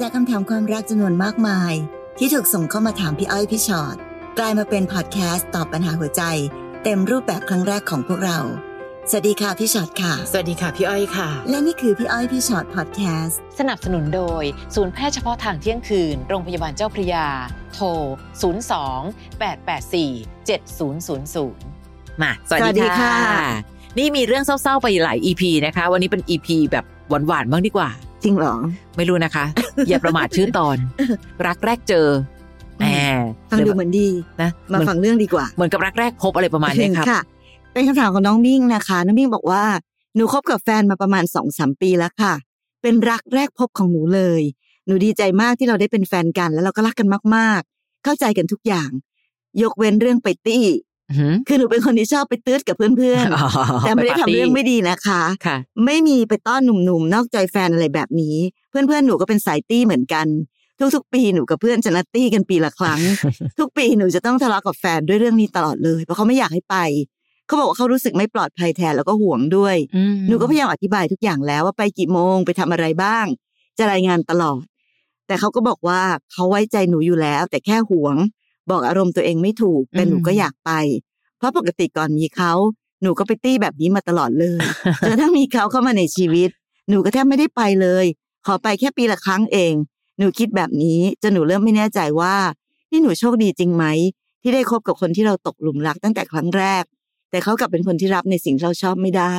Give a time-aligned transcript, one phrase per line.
[0.00, 1.72] จากคำถามความรักจำนวนมากมาย
[2.18, 3.96] ที่ถูกส่งเข้ามาถามพี่อ้อยพี่ชอ็อต
[4.38, 6.22] กลายมาเป็นพอดแคสต์ตอบปัญหาหัวใจ
[6.84, 8.38] เต็มรูปแบบครั้งแรกของพวกเรา
[9.10, 14.42] สวัสดีค่ะพี่ชอ็อตค่ะ สวัสดีค่ะพี่อ้อยค่ะ และนี่คือพี่อ้อยพี่ชอ็อตพอดแคสต์สนับสนุนโดย
[14.74, 17.26] ศูนย์แพทย์เฉพาะทางเที่ยงคืน โรงพยาบาลเจ้าพระยา
[17.74, 17.86] โทร
[18.80, 23.44] 02 884 7000 มา สวัสสวัสดีดีค่ะค่ะ
[23.98, 27.90] นี่มีเรื่องเศร้าๆไปหลาย EP นะคะ วันนี้เป็น EP แบบหวานๆบ้างดีกว่า
[28.24, 28.54] จริงเหรอ
[28.96, 29.44] ไม่รู้นะคะ
[29.88, 30.76] อย่าประมาทชื่อตอน
[31.46, 32.06] รักแรกเจอ
[32.78, 32.84] แหม
[33.50, 34.08] ฟังดูเหมือนดี
[34.42, 37.20] นะมาเหมือนฟังเรื่องดีกว่า เหมือนกับรักแรกพบอะไรประมาณนี้ครับค่ะ
[37.72, 39.64] เป็นคำถามของน้องมิ่งนะคะ น้องมิ่งบอกว่า
[40.14, 42.34] หนูคบกับแฟนมาประมาณสองสามปีแล้วค่ะ
[42.82, 44.42] เป็นรักแรกพบของหนูเลย
[44.86, 48.90] หนูดีใจมากที่เราได้เป็นแฟนกัน แล้วเราก็รักกันมากๆ เข้าใจกันทุกอย่าง
[49.62, 50.91] ยกเว้นเรื่องไปตี้อื้อหือ
[51.48, 58.36] คือหนูเป็นคนที่ชอบไปตืดกับเพื่อนอ๋อๆแต่ไม่ได้ปาทำตี้เรื่องไม่ดีนะคะค่ะ ไม่มีไปต้อนหนุ่มๆ นอกใจแฟนอะไรแบบนี้
[58.70, 60.26] เพื่อนๆ หนูก็เป็นสายตี้เหมือนกัน
[60.96, 63.00] ทุกๆ ปีหนูกับเพื่อนจะนัดตี้กันปีละครั้ง
[63.58, 66.76] ทุกปีหนูจะต้องทะเลาะกับแฟนด้วยเรื่องนี้ตลอดเลย เพราะเขาไม่อยากให้ไป
[67.46, 73.26] เขาบอกว่าเขารู้สึกไม่ปลอดภัยแทนแล้วก็ห่วงด้วยอืมหนูก็พยายามอธิบายทุกอย่างแล้วว่าไปกี่โมงไปทำอะไรบ้าง
[73.78, 74.62] จะรายงานตลอด
[75.26, 76.00] แต่เขาก็บอกว่า
[76.32, 78.16] เขาไว้ใจหนูอยู่แล้ว แต่แค่ห่วง
[78.70, 80.70] บอกอารมณ์ตัวเองไม่ถูกแต่หนูก็อยากไป
[81.42, 82.52] เพราะปกติก่อนมีเขา
[83.02, 84.58] หนูก็ไปตี้แบบนี้มาตลอดเลย
[85.04, 86.50] จนกระทั่งมีเขาเข้ามาในชีวิต
[86.88, 88.04] หนูก็แทบไม่ได้ไปเลย
[88.46, 89.72] ขอไปแค่ปีละครั้งเอง
[90.18, 92.34] หนูคิดแบบนี้จนหนูเริ่มไม่แน่ใจว่า
[92.90, 93.84] นี่หนูโชคดีจริงไหม
[94.42, 96.84] ที่ได้คบกับคนที่เราตกหลุมรักตั้งแต่ครั้งแรก
[97.30, 99.34] แต่เขากลับเป็นคนที่รับในสิ่งที่เราชอบไม่ได้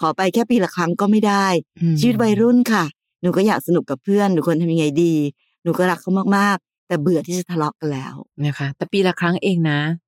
[0.00, 1.46] ขอไปแค่ปีละครั้งก็ไม่ได้
[1.80, 2.84] อืมชีวิตวัยรุ่นค่ะ
[3.22, 5.14] หนูก็อยากสนุกกับเพื่อนหนูควรทำยังไงดี
[5.62, 10.07] หนูก็รักเขามากๆ แต่เบื่อที่จะทะเลาะกันแล้วนะคะแต่ปีละครั้งเองนะอืม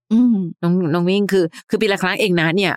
[0.63, 2.73] น้องน้องวิ่งคือ คือปีละครั้งเองนะเนี่ย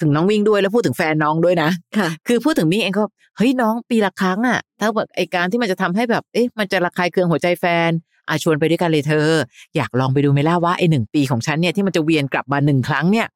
[0.00, 3.04] ถึงน้องวิ่งด้วยแล้วพูดถึงแฟนน้องด้วยนะค่ะ คือพูดถึงมิ่งเองก็
[3.36, 7.90] เฮ้ยน้องปีละครั้งอะถ้าแบบไอการที่มันจะทำให้แบบเอ๊ะมันจะระคายเคืองหัวใจแฟน
[8.28, 9.28] อาชวนไปด้วยกันเลยเธอ
[9.76, 13.26] อยากลองไปดูไหมล่ะว่าไอหนึ่งปีของฉันเนี่ยที่มันจะเวียนกลับมาหนึ่งครั้งเนี่ย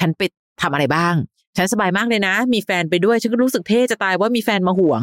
[0.00, 0.22] ฉันไป
[0.62, 1.14] ทำอะไรบ้าง
[1.56, 5.02] ฉันสบายมากเลยนะ มีแฟนไปด้วยฉันก็รู้สึกเท่จะตายว่ามีแฟนมาห่วง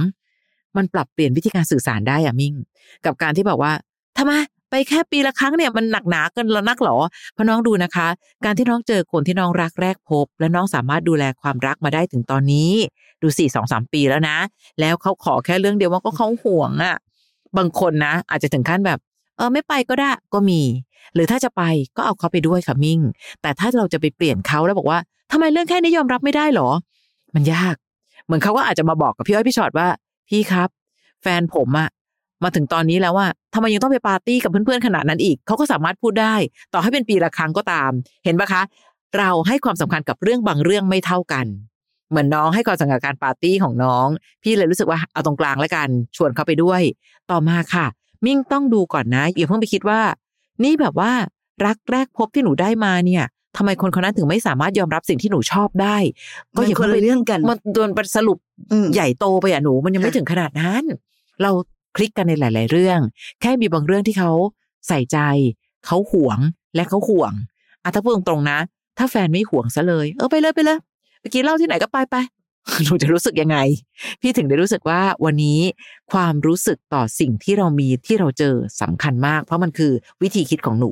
[0.78, 2.54] มันปรับเปลี่ยนวิธีการสื่อสารได้อะมิ่ง
[3.06, 3.74] กับการที่บอกว่า
[4.18, 4.34] ทำไม
[4.76, 6.98] ไปแค่ปีละครั้งเนี่ยมันหนักหนาเกันแล้วนักหรอ
[7.36, 8.08] พราะน้องดูนะคะ
[8.46, 12.72] การที่น้องเจอคนที่น้องรักแรกพบ และน้องสามารถดูแลความรักมาได้ถึงตอนนี้
[13.22, 14.38] ดูสี่สองสามปีแล้วนะ
[14.80, 16.96] แล้วเขาขอแค่เรื่องเดียวว่าก็เขาห่วงอะ่ะ
[17.58, 19.00] บางคนนะ อาจจะถึงขั้นแบบ
[19.38, 20.62] เออไม่ไปก็ได้ก็มี
[21.14, 21.64] หรือถ้าจะไป
[21.98, 23.00] ก็เอาเขาไปด้วยค่ะมิ่ง
[23.42, 25.00] แต่ถ้าเราจะไปเปลี่ยนเขาแล้วบอกว่า
[25.32, 26.70] ทำไมเรื่องแค่นี้ยอมรับไม่ได้หรอ
[27.36, 27.76] มันยาก
[28.26, 29.88] เหมือนเขาก็อาจจะมาบอกกับพี่อ้อยพี่ชอตว่า
[30.30, 30.70] พี่ครับ
[31.22, 31.90] แฟนผมอะ
[32.44, 36.36] มาถึงตอนนี้แล้วว่าทำไมยังต้องไปปาร์ตี้กับเพื่อนๆขนาดนั้นอีกเขาก็สามารถพูดได้
[36.74, 37.92] ต่อให้เป็นปีละครั้งก็ตาม
[38.26, 38.62] เห็นปะคะ
[39.18, 41.46] เราให้ความสำคัญกับเรื่องบางเรื่องไม่เท่ากัน
[42.10, 44.08] เหมือนน้องให้ความสำคัญกับการปาร์ตี้ของน้อง
[44.44, 46.82] พี่เลยรู้สึกว่าเอาตรงกลางแล้วกัน ชวนเขาไปด้วย
[47.32, 47.86] ต่อมาค่ะ
[48.26, 50.02] มิ่งต้องดูก่อนนะอย่าเพิ่งไปคิดว่า
[50.64, 51.12] นี่แบบว่า
[51.66, 53.24] รักแรกพบที่หนูได้มาเนี่ย
[53.58, 55.98] ทำไมคนคนนั้นถึงไม่สามารถยอมรับสิ่งที่หนูชอบได้
[56.56, 58.38] ก็อย่ามันคนเพิ่งละไปเรื่องกัน มันโดนสรุป
[58.72, 60.84] อืมใหญ่โตไปอะหนู มันยังไม่ค่ะถึงขนาดนั้น
[61.42, 61.52] เรา
[61.96, 63.00] คลิกกันในหลาย ๆ เรื่อง
[63.42, 64.32] แค่มีบางเรื่องที่เขา
[64.88, 65.18] ใส่ใจ
[65.86, 66.40] เขาห่วง
[66.76, 67.34] และเขาห่วง
[67.84, 68.60] อะถ้าพูดตรงๆนะ
[68.98, 70.78] ถ้าแฟนไม่ห่วงซะเลย เออไปเลยไปเลย
[71.22, 72.16] ไปกินเหล้าที่ไหนก็ไปไป
[72.84, 73.58] หนูจะรู้สึกยังไง
[74.22, 75.60] พี่ถึงได้รู้สึกว่าวันนี้
[76.12, 80.92] ความรู้สึกต่อสิ่งที่เรามีที่เราเจอสำคัญมาก เพราะมันคือวิธีคิดของหนู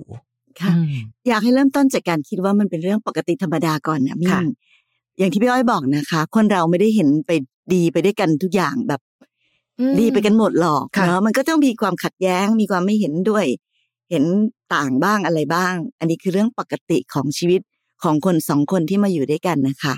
[0.61, 0.93] ค่ะอืม
[1.27, 4.43] อยากให้เริ่มต้นจากการคิดว่ามันเป็นเรื่องปกติธรรมดาก่อนนะมิ่ค่ะง
[5.17, 7.31] อย่างที่พี่อ้อยบอกนะคะ คนเราไม่ได้เห็นไป
[7.73, 9.01] ดีไปด้วยกันทุกอย่างแบบ
[9.99, 13.45] ดีไปกันหมดหรอกค่ะเนาะมันก็ต้องมีความขัดแย้งมีความไม่เห็นด้วย
[14.09, 14.23] เห็น
[14.73, 17.61] ต่างบ้างอะไรบ้าง อันนี้คือเรื่องปกติของชีวิต
[18.03, 19.95] ของคนสองคนที่มาอยู่ด้วยกันนะคะ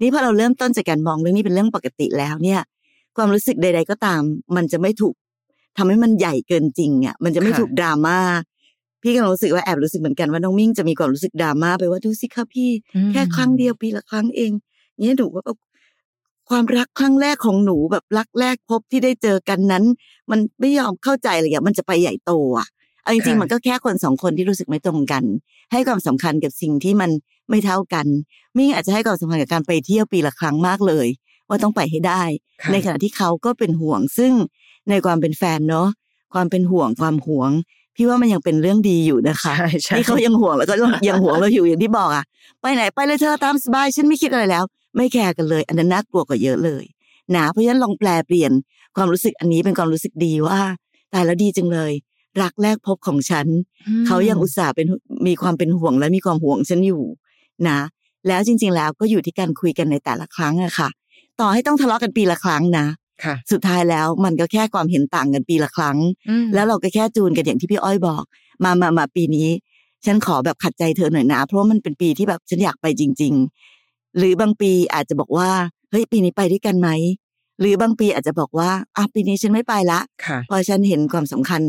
[0.00, 2.60] นี่พอเราเริ่มต้นจากการมองเรื่องนี้เป็นเรื่องปกติแล้วเนี่ย
[3.16, 4.22] ความรู้สึกใด ๆ ก็ตาม
[4.56, 5.14] มันจะไม่ถูก
[5.76, 8.18] ทำให้มันใหญ่เกินจริงอะมันจะไม่ค่ะถูกดราม่า
[9.02, 12.70] พี่ก็รู้สึกว่าแอบรู้สึกเหมือนกันว่าน้องมิ่งจะมีความรู้สึกดราม่าไปว่าดูสิคะพี่
[13.12, 14.52] แค่ครั้งเดียวปีละครั้งเอง
[14.98, 15.58] เนี่ยหนูว่าแบบ
[16.50, 19.84] ความรักครั้งแรกของหนูแบบรักแรกพบที่ได้เจอกันนั้น
[20.30, 22.66] มันไม่ยอมเข้าใจเลยอะมันจะไปใหญ่โตอะ
[23.02, 25.24] เอาจริงๆค่ะมันก็แค่คนสองคนที่รู้สึกไม่ตรงกัน
[25.72, 27.10] ให้ความสำคัญกับสิ่งที่มัน
[27.50, 28.06] ไม่เท่ากัน
[28.56, 31.06] มิ่งอาจจะให้ความสำคัญกับการไปเที่ยวปีละครั้งมากเลย
[31.48, 32.22] ว่าต้องไปให้ได้
[32.62, 34.32] ค่ะในขณะที่เขาก็เป็นห่วงซึ่ง
[34.90, 35.88] ในความเป็นแฟนเนาะ
[36.34, 37.50] ความเป็นห่วงความห่วง
[37.96, 40.74] พี่ว่ามันยังเป็นเรื่องดีอยู่นะคะใช่ใช่ที่เขายังห่วงแล้วก็
[41.08, 42.24] ยังห่วงเราอยู่อย่างที่บอกอะ
[42.60, 44.64] ไปไหนไปเลยเธอตามสบายฉันไม่คิดอะไรแล้ว
[44.96, 46.84] ไม่แคร์กันเลย อันนั้นน่ากลัวกว่าเยอะเลย
[47.36, 48.52] นะเพราะฉะนั้นลองแปลเปลี่ยน
[48.96, 50.60] ความรู้สึกอันนี้เป็นความรู้สึกดีว่า
[51.12, 51.92] ตายแล้วดีจังเลย
[52.42, 53.46] รักแรกพบของฉัน
[54.06, 54.86] เขายังอุตส่าห์เป็น
[55.26, 57.02] มีความเป็นห่วงและมีความห่วงฉันอยู่
[57.68, 57.78] นะ
[58.28, 60.88] แล้วจริง ๆ แล้วก็อยู่ที่การคุยกันในแต่ละครั้งอะค่ะ
[61.40, 62.86] ต่อให้ต้องทะเลาะกันปีละครั้งนะ
[63.24, 65.98] ค่ะสุดท้ายแล้วมันก็แค่ความเห็นต่างกันปีละครั้ง
[66.54, 68.24] แล้วเราก็แค่จูนกันอย่างที่พี่อ้อยบอก
[68.64, 69.48] มามามาปีนี้
[70.04, 73.75] ฉันขอแบบขัดใจเธอหน่อยนะ เพราะว่ามันเป็นปีที่แบบฉันอยากไปจริงๆ
[74.18, 75.50] หรือบางปีอาจจะบอกว่า
[75.90, 76.88] เฮ้ยปีนี้ไปด้วยกันไหม
[77.60, 81.62] หรือบางปีอาจจะบอกว่าอะปีนี้ฉันไม่ไปละค่ะเพราะฉันเห็นความสำคัญ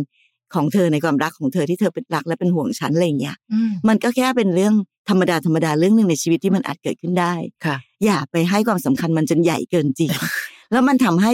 [0.53, 4.73] ของเธอในความรักของเธอที่เธอเป็นรักและเป็นห่วงฉันอะไรอย่างเงี้ยอืมมันก็แค่เป็นเรื่อง
[5.09, 7.33] ธรรมดาธรรมดาเรื่องหนึ่งในชีวิตที่มันอาจเกิดขึ้นได้
[7.65, 10.11] ค่ะ อย่าไปให้ความสำคัญมันจนใหญ่เกินจริง
[10.71, 11.31] แล้วมันทำให้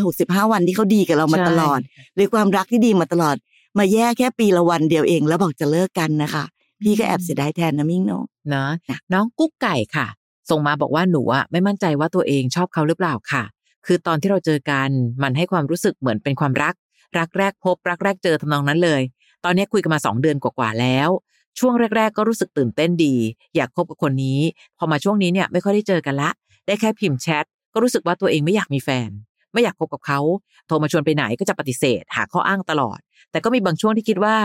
[0.00, 1.80] 365วันที่เขาดีกับเรามาตลอด
[2.14, 3.36] หรือความรักที่ดีมาตลอด
[3.78, 6.44] มาแย่แค่ปีละวันเดียวเองแล้วบอกจะเลิกกันนะคะ
[6.82, 10.06] พี่ก็แอบเสียดายแทนนะมิ่งเนาะเนาะนะน้องกุ๊กไก่ค่ะ
[10.50, 13.42] ส่งมาบอกว่าหนูอะไม่มั่นใจว่าตัวเองชอบเขาหรือเปล่าค่ะ
[13.86, 14.90] คือตอนที่เราเจอกัน
[15.22, 16.74] มันให้ความรู้สึกเหมือนเป็นความรัก
[17.18, 19.02] รักแรกพบ รักแรกเจอทำนองนั้นเลย
[19.44, 21.08] ตอนนี้คุยกันมาสองเดือนกว่าๆแล้ว
[21.58, 23.14] ช่วงแรก ๆ ก็รู้สึกตื่นเต้นดี
[23.56, 24.40] อยากคบกับคนนี้
[24.78, 26.30] พอมาช่วงนี้เนี่ยไม่ค่อยได้เจอกันละ
[26.66, 29.10] ได้แค่พิมพ์แชทก็รู้สึกว่าตัวเองไม่อยากมีแฟน
[29.52, 30.20] ไม่อยากคบกับเขา
[30.66, 32.98] โทรมาชวนไปไหนก็จะปฏิเสธ หาข้ออ้างตลอด
[33.30, 34.36] แต่ก็มีบางช่วงที่คิดว่า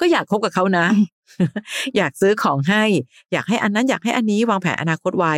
[0.00, 0.86] ก็อยากคบกับเขานะ
[1.96, 2.84] อยากซื้อของให้
[3.32, 5.34] อยากให้อันนั้นอยากให้อันนี้วางแผนอนาคตไว้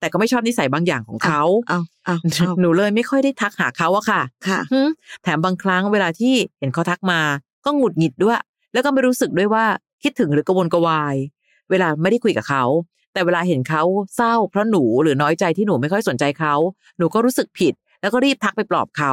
[0.00, 4.80] แต่ก็ไม่ชอบนิสัยบางอย่างของเขาเอาเอาเอาหนูเลยไม่ค่อยได้ทักหาเขาอะค่ะค่ะหึ
[5.22, 7.20] แถมบางครั้งเวลาที่เห็นเขาทักมา
[7.64, 8.40] ก็หงุดหงิดด้วย
[8.72, 9.64] แล้วก็ไม่รู้สึกด้วยว่า
[10.02, 11.16] คิดถึงหรือกระวนกระวาย
[11.70, 12.64] เวลาไม่ได้คุยกับเขา
[13.12, 13.82] แต่เวลาเห็นเขา
[14.16, 16.54] เศร้าเพราะหนูหรือน้อยใจที่หนูไม่ค่อยสนใจเขา
[16.98, 19.12] หนูก็รู้สึกผิด แล้วก็รีบทักไปปลอบเขา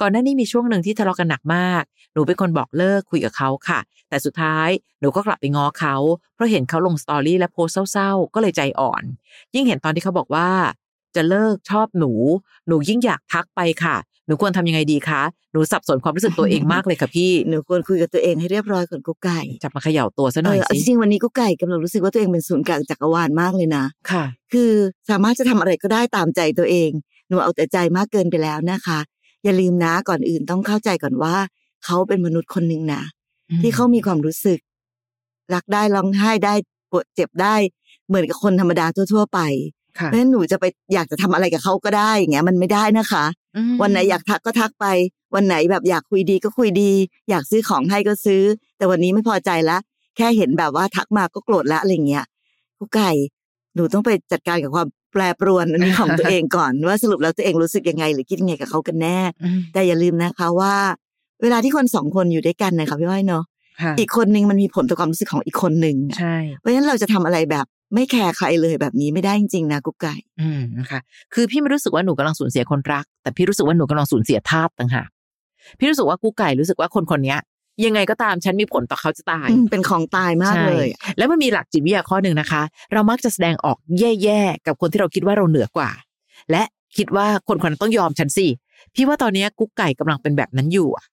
[0.00, 3.78] ก่อนหน้านี้มีช่วงหนึ่งที่ทะเลาะกันหนักมากห นูเป็นคนบอกเลิกคุยกับเขาค่ะ
[4.08, 4.68] แต่สุดท้าย
[5.00, 5.96] หนูก็กลับไปง้อเขา
[6.34, 9.02] เพราะเห็นเขาลงสตอรี่และโพสต์เศร้าๆ ก็เลยใจอ่อน
[9.54, 10.48] ยิ่งเห็นตอนที่เขาบอกว่า
[11.16, 12.12] จะเลิกชอบหนู
[12.68, 15.22] หนูยิ่งอยากทักไปค่ะ หนูควรทำยังไงดีคะ
[15.52, 24.72] หนูสับสนความรู้สึกตัวเองมากเลยค่ะพี่หนูควรคุยกับตัวเองให้เรียบร้อยก่อนกุ๊กไก่จับมาเขย่าตัวซะหเอน่อยอเอาสิจริงๆวันนี้กุ๊กไก่กำลังรู้สึกว่าตัวเองเป็นศูนย์กลางจักรวาลมากเลยนะค่ะ คือ
[25.10, 26.90] สามารถจะทำอะไรก็ได้ตามใจตัวเอง
[27.28, 28.98] หนูเอาแต่ใจมากเกินไปแล้วนะคะ
[29.44, 31.36] อย่าลืมนะก่อนอื่นต้องเข้าใจก่อนว่า
[31.84, 33.02] เขาเป็นมนุษย์คนหนึ่งนะ
[33.62, 34.58] ที่เขามีความรู้สึก
[35.54, 36.54] รักได้ร้องไห้ได้
[36.90, 37.54] ปวดเจ็บได้
[38.08, 39.40] เหมือนกับคนธรรมดาทั่ว ๆ ไป
[39.98, 40.64] ค่ะเพราะฉะนั้นหนูจะไป
[40.94, 43.24] อยากจะทำอะไรกับเขาก็ได้อย่างเงี้ยมันไม่ได้นะคะ
[43.56, 44.86] อืมวันไหนอยากทักก็ทักไป
[45.34, 46.92] วันไหนแบบอยากคุยดีก็คุยดี
[47.30, 48.42] อยากซื้อของให้ก็ซื้อ
[48.76, 49.78] แต่วันนี้ไม่พอใจละ
[50.16, 52.24] แค่เห็นแบบว่าทักมาก็โกรธละอะไรเงี้ย
[52.78, 53.10] กุ๊กไก่
[53.74, 60.74] หนูต้องไปจัดการกับความแปรปรวนอันนี้ของตัวเองก่อนว่าสรุปแล้วตัวเองรู้สึกยังไง หรือคิดยังไงกับเขากันแน่อืมแต่อย่าลืมนะคะว่า
[61.42, 63.44] เวลาที่คนสองคนอยู่ด้วยกันนะคะพี่อ้อยเนาะ
[63.82, 71.00] ค่ะอีกคนนึงมันมีผลต่อความรู้สึกของอีกคนหนึ่งอะใช่เพราะฉะนั้นเราจะทำอะไรแบบไม่แคร์ใครเลยแบบนี้ไม่ได้จริงๆนะกุ๊กไก่ อืมนะคะ
[71.34, 75.08] คือพี่ไม่รู้สึกว่าหนูกำลังสูญเสียคนรัก แต่พี่รู้สึกว่าหนูกำลังสูญเสียทาสต่างหาก
[75.78, 77.38] พี่รู้สึกว่ากูไก่รู้สึกว่าคนคนเนี้ย
[77.84, 82.62] ยังไงก็ตามฉันมีผลต่อเขาจะตายอืมเป็นของตายมากเลยใช่แล้วมันมีหลักจิตวิทยาข้อหนึ่งนะคะ
[82.92, 85.90] เรามักจะแสดงออกแย่ๆกับคนที่เราคิดว่าเราเหนือกว่า
[86.50, 86.62] และ
[86.96, 88.46] คิดว่าคนคนนั้นต้องยอมฉันสิ
[88.94, 91.04] พี่ว่าตอนเนี้ยกุ๊กไก่กำลังเป็นแบบนั้นอยู่อะ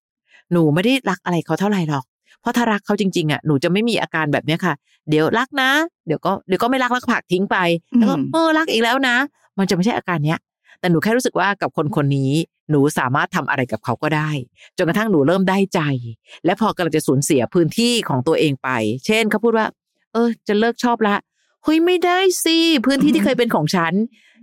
[0.51, 2.05] หนูไม่ได้รักอะไรเขาเท่าไหร่หรอก
[2.41, 4.73] เพราะถ้ารักเขาจริงๆอะหนูจะไม่มีอาการแบบเนี้ยค่ะ
[5.09, 5.69] เดี๋ยวรักนะ
[6.07, 7.57] เดี๋ยวก็เดี๋ยวก็ไม่รักรักผลักทิ้งไป
[7.97, 9.15] แล้วก็อืมเออรักอีกแล้วนะ
[9.57, 10.39] มันจะไม่ใช่อาการเนี้ย
[10.79, 12.31] แต่หนูแค่รู้สึกว่ากับคนคนนี้
[12.69, 14.29] หนูสามารถทำอะไรกับเขาก็ได้
[14.77, 15.81] จนกระทั่งหนูเริ่มได้ใจ
[16.45, 18.69] และพอกำลังจะสูญเสียพื้นที่ของตัวเองไป
[19.05, 19.67] เช่นเขาพูดว่า
[20.13, 21.15] เออ จะเลิกชอบละ
[21.63, 23.93] เฮ้ยไม่ได้สิพื้นที่ที่เคยเป็นของฉัน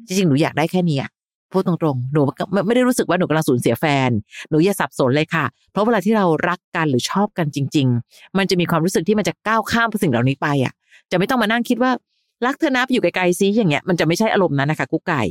[0.07, 1.07] จริงๆหนูอยากได้แค่เนี้ย
[1.53, 2.21] พูดตรงๆ หนู
[2.67, 4.11] ไม่ได้รู้สึกว่าหนูกำลังสูญเสียแฟน
[4.51, 10.73] หนูอย่าสับสนเลยค่ะ เพราะเวลาที่เรารักกันหรือชอบกันจริง ๆ มันจะมีความรู้สึกที่มันจะก้าวข้ามสิ่งเหล่านี้ไปอะ
[11.11, 11.91] จะไม่ต้องมานั่งคิดว่า
[12.47, 15.23] รักเธอนะอยู่ไกลๆซิอย่างเงี้ย มันจะไม่ใช่อารมณ์นั้นนะคะกุ๊กไก่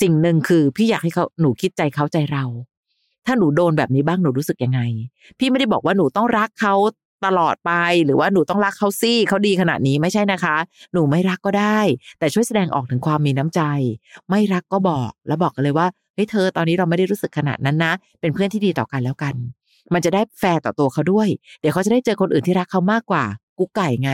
[0.00, 2.44] สิ่งหนึ่งคือพี่อยากให้เขาหนูคิดใจเขาใจเรา
[3.26, 4.80] ถ้าหนูโดนแบบนี้บ้างหนูรู้สึกยังไง
[5.38, 6.74] พี่ไม่ได้บอกว่าหนูต้องรักเขา
[7.24, 7.72] ตลอดไป
[8.04, 10.56] หรือว่าหนูต้องรักเขาซี่เขาดีขนาดนี้ไม่ใช่นะคะ
[10.92, 11.78] หนูไม่รักก็ได้
[12.18, 13.60] แต่ช่วยแสดงออกถึงความมีน้ำใจ
[14.30, 19.34] ไม่รักก็บอกแล้วบอกกันเลยว่าเฮ้ยเธอตอนนี้เราไม่ได้รู้สึกขนาดนั้นนะ เป็นเพื่อนที่ดีต่อกันแล้วกัน
[19.92, 21.28] มันจะได้แฟร์ต่อตัวเขาด้วย
[21.60, 23.24] เดี๋ยวเขาจะได้เจอคนอื่นที่รักเขามากกว่า
[23.58, 24.10] กุ๊กไก่ไง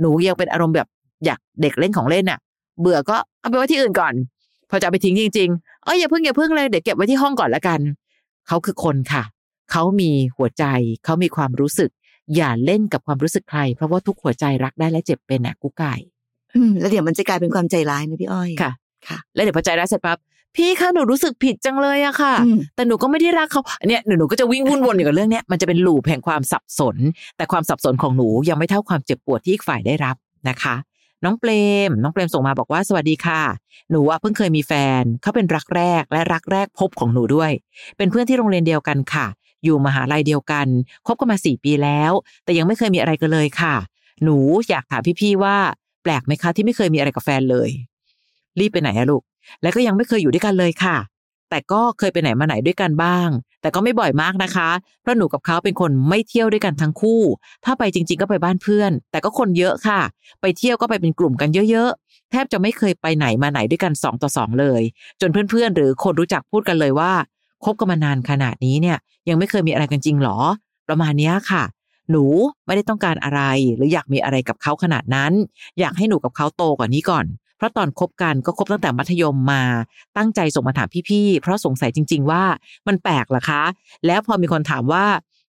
[0.00, 0.88] หนูยังเป็นอารมณ์แบบ
[1.24, 2.38] อยากเด็กเล่นของเล่นอะ
[2.80, 4.14] เบื่อก็เอาไปไว้ที่อื่นก่อน
[4.70, 7.80] พอจะไปทิ้งจริงๆเอ้ยอย่าเพิ่งอย่าเพิ่งเลยเดี๋ยวเก็บไว้ที่ห้องก่อนละกัน
[8.48, 9.22] เขาคือคนค่ะ
[9.70, 10.64] เขามีหัวใจ
[11.04, 11.90] เขามีความรู้สึก
[12.36, 15.94] อย่าเล่นกับความรู้สึกใคร เพราะว่าทุกหัวใจรักได้และเจ็บเป็นอะกุ๊กไก่
[16.56, 18.72] อืมแล้วเดี๋ยวมันจะกลายเป็นความใจร้ายนะพี่อ้อยค่ะ
[19.08, 20.18] ค่ะ แล้วเดี๋ยวพอใจร้ายเสร็จปั๊บ
[20.56, 26.96] พี่คะหนูรู้สึกผิดจังเลยอะค่ะอืมแต่หนูก็ไม่ได้รักเขาอันเนี้ยหนูหนูก็จะวิ่งวุ่นวนอยู่กับเรื่องเนี้ยมันจะเป็นลูปแห่งความสับสน
[27.36, 30.16] แต่ความสับสนของหนูยังไม่เท่าความเจ็บปวดที่อีกฝ่ายได้รับ
[30.48, 30.74] นะคะ
[31.24, 31.50] น้องเปร
[31.88, 33.42] มน้องเปรมส่งมาบอกว่าสวัสดีค่ะ
[33.90, 37.50] หนูว่าเพิ่งเคยมีแฟนเขาเป็นรักแรกและรักแรกพบของหนูด้วย
[37.96, 39.26] เป็นเพื่อนที่โรงเรียนเดียวกันค่ะ
[39.64, 40.66] อยู่มหาลัยเดียวกัน
[41.06, 42.12] คบกันมาสี่ปีแล้ว
[42.44, 43.74] แต่ยังไม่เคยมีอะไรกันเลยค่ะ
[44.22, 44.36] หนู
[44.68, 45.56] อยากถามพี่ๆว่า
[46.02, 47.70] แปลกไหมคะที่ไม่เคยมีอะไรกับแฟนเลย
[48.58, 49.22] รีบไปไหนอะลูก
[49.62, 50.96] แล้วก็ยังไม่เคยอยู่ด้วยกันเลยค่ะ
[51.50, 53.28] แต่ก็เคยไปไหนมาไหนด้วยกันบ้าง
[53.60, 54.70] แต่ก็ไม่บ่อยมากนะคะ
[55.02, 57.20] เพราะหนูกับเขาเป็นคนไม่เที่ยวด้วยกันทั้งคู่
[57.64, 60.00] ถ้าไปจริง ๆ ก็ไปบ้านเพื่อน แต่ก็คนเยอะค่ะ
[60.40, 64.82] ไปเที่ยวก็ไปเป็นกลุ่มกันเยอะๆแทบจะไม่เคยไปไหนมาไหนด้วยกันสองต่อสองเลย
[65.20, 67.12] จนเพื่อนๆ หรือคนรู้จักพูดกันเลยว่า
[67.64, 68.98] คบกันมานานขนาดนี้เนี่ย
[69.28, 70.38] ยังไม่เคยมีอะไรกันจริงหรอ
[70.88, 71.62] ประมาณนี้ค่ะ
[72.10, 72.24] หนู
[72.66, 73.40] ไม่ได้ต้องการอะไร
[73.74, 75.32] หรืออยากมีอะไรกับเขาขนาดนั้น
[75.80, 77.24] อยากให้หนูกับเขาโตกว่านี้ก่อน
[77.56, 79.62] เพราะตอนคบกันก็คบตั้งแต่มัธยมมา
[80.16, 82.42] ตั้งใจส่งมาถามพี่ๆ เพราะสงสัยจริง ๆ ว่า
[82.86, 83.62] มันแปลกหรอคะ
[84.06, 85.04] แล้วพอมีคนถามว่า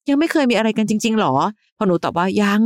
[0.09, 1.35] ยังไม่เคยมีอะไรกันจริง ๆ หรอ
[1.77, 2.63] พอหนูตอบว่ายัง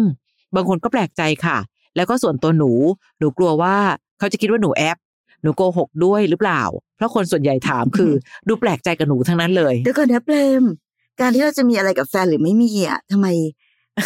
[0.54, 1.56] บางคนก็แปลกใจค่ะ
[1.96, 2.72] แล้วก็ส่วนตัวหนู
[3.18, 3.76] หนูกลัวว่า
[4.18, 4.96] เขาจะคิดว่าหนูแอบ
[5.44, 6.62] หนูโกหกด้วยหรือเปล่า
[6.96, 8.12] เพราะคนส่วนใหญ่ถามคือ
[8.48, 10.62] ดูแปลกใจกับหนูทั้งนั้นเลยเดี๋ยวก่อนนะเปรม
[11.20, 13.26] การที่เราจะมีอะไรกับแฟนหรือไม่มีอะทำไม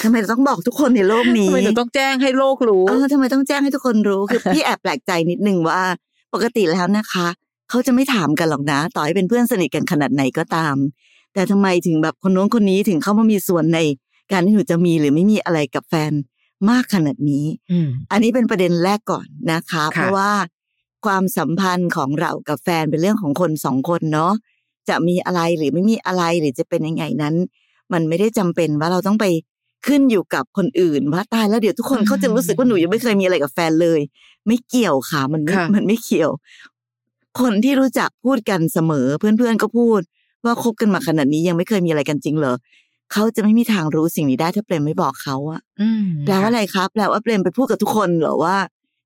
[0.05, 5.81] ทำไมเราต้องบอกทุกคนในโลกนี้ทำไมหนูต้องแจ้งให้โลกรู้เออทำไมต้องแจ้งให้ทุกคนรู้คือพี่แอบแปลกใจนิดนึงว่า
[6.35, 7.27] ปกติแล้วนะคะ
[7.71, 10.77] เขาจะไม่ถามกันหรอกนะ ต่อให้เป็นเพื่อนสนิทกันขนาดไหนก็ตาม
[11.35, 13.79] แต่ทำไมถึงแบบคนโน้นคนนี้ถึงเข้ามามีส่วนใน
[14.33, 16.13] การที่หนูจะมีหรือไม่มีอะไรกับแฟน
[16.71, 20.31] มากขนาดนี้อืมอันนี้เป็นประเด็นแรกก่อนนะคะค่ะเพราะว่า
[21.07, 24.33] ความสัมพันธ์ของเรากับแฟนเป็นเรื่องของคนสองคนเนาะ
[24.89, 27.35] จะมีอะไรหรือไม่มีอะไรหรือจะเป็นยังไงนั้น
[27.93, 29.27] มันไม่ได้จำเป็นว่าเราต้องไป
[29.87, 34.01] ขึ้นอยู่กับคนอื่นว่าตายแล้วเดี๋ยวทุกคนเขาจะรู้สึกว่าหนูยังไม่เคยมีอะไรกับแฟนเลย
[34.47, 36.31] ไม่เกี่ยวค่ะ มันไม่ค่ะมันไม่เกี่ยว
[37.41, 40.01] คนที่รู้จักพูดกันเสมอเพื่อนๆก็พูด
[40.45, 42.55] ว่าคบกันมาขนาดนี้ยังไม่เคยมีอะไรกันจริงเหรอ
[43.13, 48.57] เขาจะไม่มีทางรู้สิ่งนี้ได้ถ้าเปรมไม่บอกเขาอะอืมแปลว่าอะไรครับแปลว่าเปรมไปพูดกับทุกคนเหรอว่า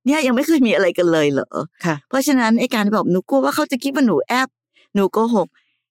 [0.06, 1.49] เนี่ยยังไม่เคยมีอะไรกันเลยเหรอ
[1.85, 4.49] ค่ะ เพราะฉะนั้นไอ้การที่บอกหนูกลัวว่าเขาจะคิดว่าหนูแอบ
[4.94, 5.49] หนูโกหก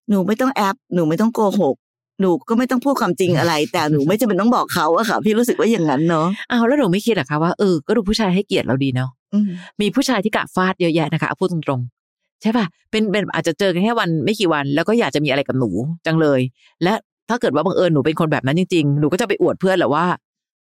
[0.10, 1.76] หนูไม่ต้องแอบหนูไม่ต้องโกหก
[2.22, 9.50] หนูก็ไม่ต้องพูดความจริงอะไร แต่หนูไม่จำเป็นต้องบอกเขาอะค่ะ พี่รู้สึกว่าอย่างนั้นเนาะอ้าวแล้วหนูไม่คิดเหรอคะว่าเออก็ดูผู้ชายให้เกียรติเราดีเนาะอืม
[9.82, 15.70] มีผู้ชายที่กะฟาดเยอะแยะนะคะเอาพูดตรงๆ ใช่ป่ะเป็นเป็นอาจจะเจอกันแค่วันไม่กี่วัน แล้วก็อยากจะมีอะไรกับหนู
[16.06, 16.40] จังเลย
[16.84, 16.94] และ
[17.30, 20.06] ถ้าเกิดว่าบังเอิญหนูเป็นคนแบบนั้นจริงๆ หนูก็จะไปอวดเพื่อนแหละว่า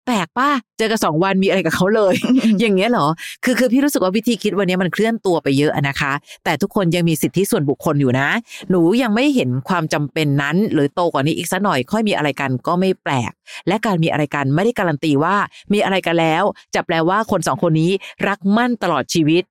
[0.07, 2.15] แปลกป้าเจอกันสองวันมีอะไรกับเขาเลย
[2.61, 3.07] อย่างเงี้ยเหรอ
[3.45, 6.13] คือคือพี่รู้สึกว่าวิธีคิดวันนี้มันเคลื่อนตัวไปเยอะอะนะคะ
[6.45, 8.29] แต่ทุกคนยังมีสิทธิส่วนบุคคลอยู่นะ
[8.71, 13.33] หนูยังไม่เห็นความจำเป็นนั้น หรือโตกว่านี้อีกสักหน่อยค่อยมีอะไรกันก็ไม่แปลก
[13.69, 15.37] และการมีอะไรกันไม่ได้การันตีว่า
[15.73, 16.45] มีอะไรกันแล้ว
[16.75, 17.91] จะแปลว่าคนสองคนนี้
[18.29, 19.43] รักมั่นตลอดชีวิต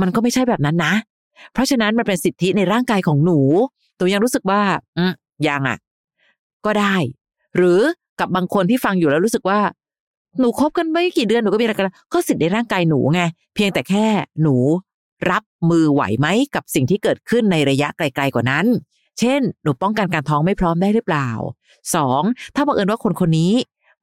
[0.00, 0.94] มันก็ไม่ใช่แบบนั้นนะ
[1.52, 3.40] เพราะฉะนั้นมันเป็นสิทธิในร่างกายของหนู
[3.96, 4.60] หนูยังรู้สึกว่า
[4.98, 5.12] อืม
[5.48, 5.78] ยังอะ
[6.66, 6.96] ก็ได้
[7.56, 7.80] หรือ
[8.20, 9.60] กับบางคนที่ฟังอยู่แล้วรู้สึกว่า
[10.40, 13.20] หนูคบกันไม่กี่เดือนหนูก็มีอะไรกันแล้วก็สิทธิในร่างกายหนูไง
[13.54, 14.06] เพียงแต่แค่
[14.42, 14.56] หนู
[15.30, 18.66] รับมือไหวไหมกับสิ่งที่เกิดขึ้นในระยะไกล ๆกว่านั้น
[19.18, 21.28] เช่น หนูป้องกันการท้องไม่พร้อมได้หรือเปล่า
[21.94, 22.22] สอง
[22.54, 23.52] ถ้าบังเอิญว่าคนคนนี้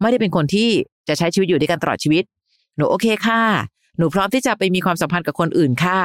[0.01, 0.69] ไม่ได้เป็นคนที่
[1.07, 2.23] จะใช้ชีวิตอยู่ด้วยกันตลอดชีวิต
[2.75, 3.41] หนูโอเคค่ะ
[3.97, 5.99] หนูพร้อมที่จะไปมีความสัมพันธ์กับคนอื่นค่ะ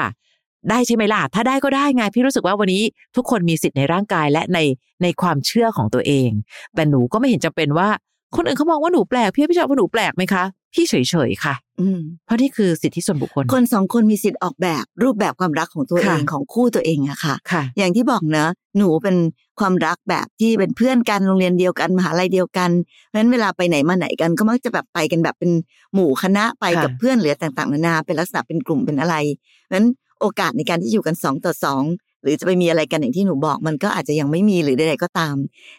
[0.70, 2.82] ได้ใช่ไหมล่ะ ถ้าได้ก็ได้ไง พี่รู้สึกว่าวันนี้
[3.16, 4.58] ทุกคนมีสิทธิ์ในร่างกายและใน
[5.02, 6.30] ในความเชื่อของตัวเอง
[6.74, 7.88] แต่หนูก็ไม่เห็นจำเป็นว่า
[8.36, 10.94] คนอื่นเขามองว่าหนูแปลก พี่พี่ชอบว่าหนูแปลกไหมคะ พี่เฉ
[11.28, 19.16] ยๆค่ะ อืมเพราะนี่คือสิทธิส่วนบุคคล คนสองคนมีสิทธิ์ออกแบบรูปแบบความรักของตัวเองค่ะของคู่ตัวเองอะค่ะค่ะ อย่างที่บอกเนอะหนูเป็น
[19.60, 25.50] ความรักแบบที่เป็นเพื่อนกันโรงเรียนเดียวกันมหาลัยเดียวกัน เพราะฉะนั้นเวลาไปไหนมาไหนกันก็มักจะแบบไปกันแบบเป็น
[25.94, 29.16] หมู่คณะไปค่ะกับเพื่อนหรือต่างๆนานาเป็นลักษณะเป็นกลุ่มเป็นอะไร
[29.64, 29.86] เพราะฉะนั้น
[30.20, 31.82] โอกาสในการที่อยู่กันสองต่อสอง
[32.22, 35.36] หรือจะไปมีอะไรกันอย่างที่หนูบอก มันก็อาจจะยังไม่มีหรือใดๆก็ตาม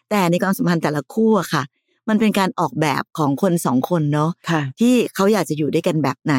[0.09, 1.63] แต่ในความสัมพันธ์แต่ละคู่อะค่ะ
[2.09, 6.35] มันเป็นการออกแบบของคนสองคนเนาะค่ะที่เขาอยากจะอยู่ด้วยกันแบบไหน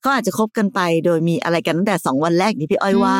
[0.00, 3.18] เขาอาจจะคบกันไป โดยมีอะไรกันตั้งแต่สองวันแรกนี่พี่อ้อยว่า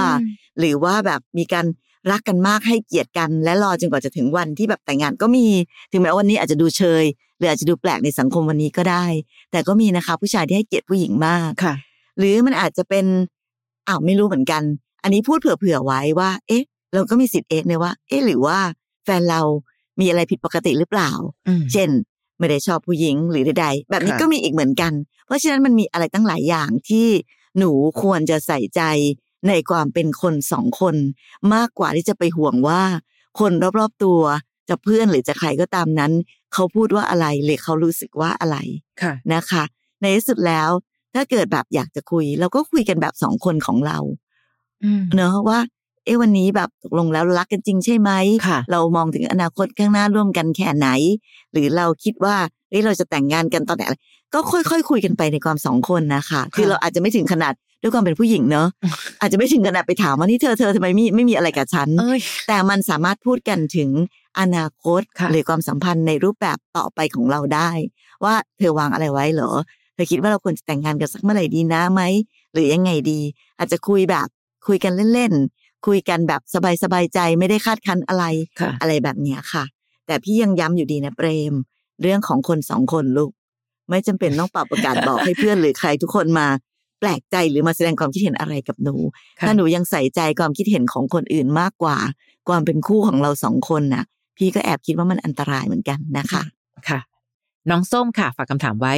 [0.58, 1.66] หรือว่าแบบมีการ
[2.10, 5.46] รักกันมากให้เกียรติกัน และรอจนกว่าจะถึงวันที่แบบแต่งงานก็มี
[5.92, 7.04] ถึงแม้วันนี้อาจจะดูเชย
[7.38, 9.04] หรืออาจจะดูแปลกในสังคมวันนี้ก็ได้
[9.50, 11.74] แต่ก็มีนะคะ ผู้ชายที่ให้เกียรติผู้หญิงมากค่ะ
[12.18, 13.06] หรือมันอาจจะเป็น
[13.88, 14.62] อ้าวไม่รู้เหมือนกัน
[15.02, 16.64] อันนี้พูดเผื่อๆไว้ว่า เอ๊ะ
[16.94, 18.58] เราก็มีสิทธิ์เอ๊ะเนี่ยว่า เอ๊ะหรือว่า
[19.04, 19.40] แฟนเรา
[20.00, 21.10] มีอะไรผิดปกติหรือเปล่า
[21.48, 21.90] อืมเช่น
[22.38, 24.92] ไม่ได้ชอบผู้หญิงหรือใดๆแบบนี้ค่ะก็มีอีกเหมือนกัน
[25.26, 27.08] เพราะฉะนั้นมันมีอะไรตั้งหลายอย่างที่
[27.58, 27.70] หนู
[28.02, 28.82] ควรจะใส่ใจ
[29.48, 30.96] ในความเป็นคนสองคน
[31.54, 32.82] มากกว่าที่จะไปห่วงว่า
[33.40, 34.20] คนรอบๆตัว
[34.68, 36.12] จะเพื่อนหรือจะใครก็ตามนั้น
[36.52, 38.56] เขาพูดว่าอะไรหรือเขารู้สึกว่าอะไร
[39.02, 39.64] ค่ะนะคะ
[40.00, 40.68] ในที่สุดแล้ว
[41.14, 43.98] ถ้าเกิดแบบอยากจะคุย เราก็คุยกันแบบสองคนของเรา
[44.84, 45.58] อืมเนอะว่า
[46.04, 48.10] เอ๊ะวันนี้แบบตกลงแล้วรักกันจริงใช่ไหม
[48.48, 50.88] ค่ะเรามองถึงอนาคตข้างหน้าร่วมกันแค่ไหน
[51.52, 52.36] หรือเราคิดว่า
[52.68, 53.96] เฮ้ยเราจะแต่งงานกันตอนไหนอะไร
[54.34, 58.68] ก็ค่อยๆคุยกันไปในความสองคนนะคะคือเราอาจจะไม่ถึงขนาดด้วยความเป็นผู้หญิงเนอะ
[59.20, 63.90] อาจจะไม่ถึงขนาดไปถามว่านี่เธอเธอทำไมไม่ไม่มีอะไรกับฉันเอ้ยแต่มันสามารถพูดกันถึง
[64.40, 67.70] อนาคตค่ะหรือความสัมพันธ์ในรูปแบบต่อไปของเราได้
[68.24, 72.02] ว่าเธอวางอะไรไว้เหรอเธอคิดว่าเราควรจะแต่งงานกันสักเมื่อไหร่ดีนะไหม
[72.52, 73.20] หรือยังไงดี
[73.58, 74.28] อาจจะคุยแบบ
[74.66, 75.32] คุยกันเล่น
[75.86, 76.40] คุยกันแบบ
[76.82, 78.24] สบายๆใจไม่ได้คาดคันอะไร
[78.60, 79.64] ค่ะอะไรแบบเนี้ยค่ะ
[80.06, 81.54] แต่พี่ยังย้ำอยู่ดีนะเปรม
[82.02, 83.30] เรื่องของคนสองคนลูก
[83.90, 86.46] ไม่จำเป็นต้องเป่าประกาศบอกให้เพื่อนหรือใครทุกคนมา
[87.00, 88.94] แปลกใจหรือมาแสดงความคิดเห็นอะไรกับหนู
[89.38, 91.98] ค่ะถ้าหนูยังใส่ใจความคิดเห็นของคนอื่นมากกว่า
[92.48, 94.04] ความเป็นคู่ของเราสองคนน่ะ
[94.36, 96.42] พี่ก็แอบคิดว่ามันอันตรายเหมือนกันนะคะ
[96.88, 97.00] ค่ะ
[97.70, 98.94] น้องส้มค่ะ ฝากคำถามไว้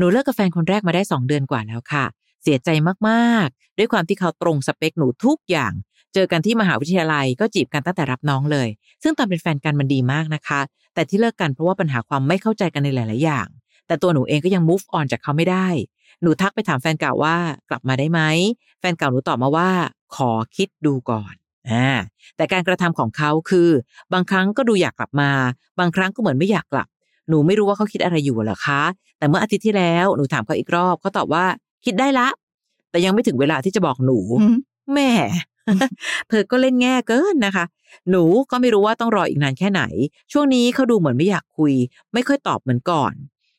[0.00, 2.04] หนูเลิกกับแฟนคนแรกมาได้สองเดือนกว่าแล้วค่ะ
[2.42, 2.68] เสียใจ
[3.08, 5.72] มากๆ ด้วยความที่เขาตรงสเปคหนูทุกอย่าง
[6.14, 8.68] เจอกันที่มหาวิทยาลัยก็จีบกันตั้งแต่รับน้องเลย
[9.02, 10.60] ซึ่งตอนเป็นแฟนกันมันดีมากนะคะ
[10.94, 13.46] แต่ที่เลิกกันเพราะว่าปัญหาความไม่เข้าใจกันในหลาย ๆ อย่าง
[13.86, 15.68] แต่ตัวหนูเองก็ยัง move on จากเขาไม่ได้
[16.22, 17.36] หนูทักไปถามแฟนเก่าว่า
[17.70, 18.20] กลับมาได้ไหม
[18.80, 19.70] แฟนเก่าหนูตอบมาว่า
[20.16, 21.34] ขอคิดดูก่อน
[21.70, 21.88] อ่า
[22.36, 23.68] แต่การกระทำของเขาคือ
[24.12, 25.30] บางครั้งก็ดูอยากกลับมา
[25.78, 26.88] บางครั้งก็เหมือนไม่อยากกลับ
[27.28, 28.82] หนูไม่รู้ว่าเขาคิดอะไรอยู่หรอคะ
[29.20, 31.44] แต่เมื่ออาทิตย์ที่แล้วหนูถามเขาอีกรอบเขาตอบว่า
[31.84, 32.28] คิดได้ละ
[32.90, 34.56] แต่ยังไม่ถึงเวลาที่จะบอกหนูอืม
[34.94, 35.10] แม่
[36.28, 37.64] เธอก็เล่นแง่เกินนะคะ
[38.10, 39.82] หนูก็ไม่รู้ว่าต้องรออีกนานแค่ไหน
[40.32, 41.74] ช่วงนี้เขาดูเหมือนไม่อยากคุย
[42.14, 43.12] ไม่ค่อยตอบเหมือนก่อน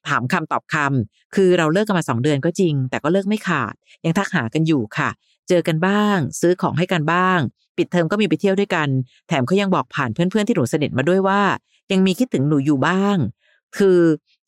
[0.07, 3.73] ถามคำตอบคำคือเราเลิกกันมาสองเดือนก็จริง แต่ก็เลิกไม่ขาด
[4.05, 5.09] ยังทักหากันอยู่ค่ะ
[5.49, 7.39] เจอกันบ้าง ซื้อของให้กันบ้าง
[7.77, 8.87] ปิดเทอมก็มีไปเที่ยวด้วยกัน
[9.27, 11.41] แถมเขายังบอกผ่านเพื่อนๆที่หนูสนิทมาด้วยว่า
[11.91, 13.17] ยังมีคิดถึงหนูอยู่บ้าง
[13.77, 13.99] คือ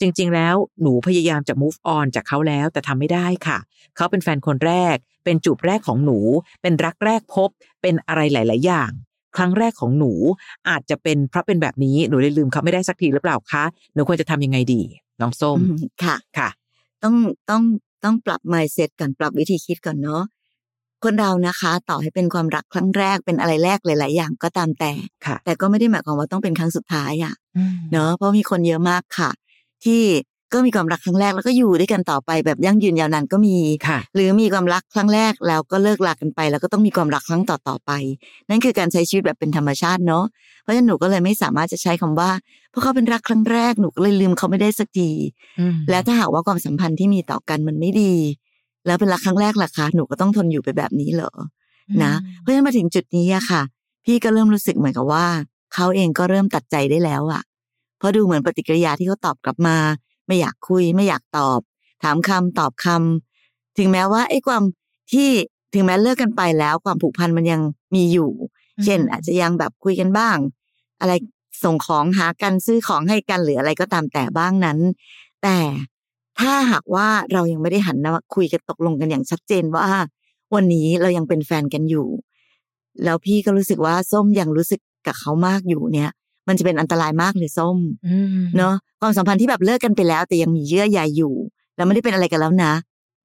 [0.03, 3.57] จริงๆ แล้วหนูพยายามจะ move on จากเขาแล้วแต่ทำไม่ได้ค่ะ
[3.95, 4.95] เขาเป็นแฟนคนแรก
[5.25, 6.19] เป็นจูบแรกของหนู
[6.61, 7.49] เป็นรักแรกพบ
[7.81, 8.91] เป็นอะไรหลาย ๆ อย่าง
[9.37, 10.11] ครั้งแรกของหนู
[10.69, 14.81] อาจจะเป็นเพราะเป็นแบบนี้หนูเลยลืมเขาไม่ได้สักทีหรือเปล่าคะหนูควรจะทำยังไงดี
[15.21, 16.49] น้องส้มอืมค่ะค่ะ
[17.03, 17.15] ต้อง
[17.49, 17.63] ต้อง
[18.03, 20.23] ต้องปรับ mindset ก่อนปรับวิธีคิดก่อนเนาะ
[21.03, 24.93] คนเรานะคะ ต่อให้เป็นความรักครั้งแรกเป็นอะไรแรกหลาย ๆ อย่างก็ตามแต่
[25.25, 29.29] ค่ะแต่ก็ไม่ได้หมายความว่าต้องเป็นครั้งสุดท้ายอะอืมเนาะเพราะมีคนเยอะมากค่ะ
[29.85, 30.03] ที่
[30.53, 37.91] ก็มีความรักครั้งแรกแล้วก็อยู่ด้วยกันต่อไปแบบยั่งยืนยาวนานก็มีค่ะหรือมีความรักครั้งแรกแล้วก็เลิกลากันไป แล้วก็ต้องมีความรักครั้งต่อต่อๆไป
[38.49, 40.25] นั่นคือการใช้ชีวิตแบบเป็นธรรมชาติเนาะ
[40.61, 42.31] เพราะฉะนั้นหนูก็เลยไม่สามารถจะใช้คำว่า
[42.69, 45.09] เพราะเขาเป็นรักครั้งแรกหนูก็เลยลืมเขาไม่ได้สักที
[45.59, 48.13] อืมแล้วถ้าหากว่าความสัมพันธ์ที่มีต่อกันมันไม่ดี
[48.85, 51.31] แล้วเป็นรักครั้งแรกล่ะคะหนูก็ต้องทนอยู่ไปแบบนี้เหรอ
[52.03, 53.61] นะ เพราะฉะนั้นมาถึงจุดนี้อะค่ะ
[54.05, 55.25] พี่ก็เริ่มรู้สึกเหมือนกับว่า
[55.73, 57.41] เขาเองก็เริ่มตัดใจได้แล้วอะ
[58.03, 59.77] เพราะดูเหมือนปฏิกิริยาที่เขาตอบกลับมา
[60.27, 61.59] ไม่อยากคุย ไม่อยากตอบ
[62.03, 64.63] ถามคำตอบคำถึงแม้ว่าไอ้ความ
[65.13, 65.29] ที่
[65.73, 67.61] ถึงแม้เลิกกันไปแล้วความผูกพันมันยัง
[67.95, 68.31] มีอยู่
[68.83, 70.37] เช่น อาจจะยังแบบคุยกันบ้าง
[70.99, 71.13] อะไร
[71.63, 74.79] ส่งของหากันซื้อของให้กันหรืออะไรก็ตามแต่บ้างนั้น
[75.43, 75.57] แต่
[76.39, 79.87] ถ้าหากว่าเรายังไม่ได้หันมาคุยกันตกลงกันอย่างชัดเจนว่า
[80.53, 82.07] วันนี้เรายังเป็นแฟนกันอยู่
[83.03, 86.11] แล้วพี่ก็รู้สึกว่าส้มยังรู้สึกกับเขามากอยู่เนี่ย
[86.47, 87.77] มันจะเป็นอันตรายมากเลยส้ม
[88.07, 91.33] อืมเนาะความสัมพันธ์ที่แบบเลิกกันไปแล้ว แต่ยังมีเยื่อใยอยู่
[91.75, 92.73] แล้วไม่ได้เป็นอะไรกันแล้วนะ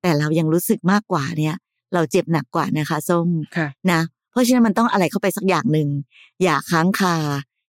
[0.02, 1.56] แต่เรายังรู้สึกมากกว่าเนี่ย
[1.94, 4.00] เราเจ็บหนักกว่านะคะส้มค่ะนะ
[4.30, 5.88] เพราะฉะนั้นมันต้องอะไรเข้าไปสักอย่างหนึ่ง
[6.42, 7.16] อย่าค้างคา